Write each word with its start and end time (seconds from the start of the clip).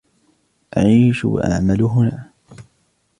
أعيش 0.77 1.25
وأعمل 1.25 1.81
هنا. 1.83 2.27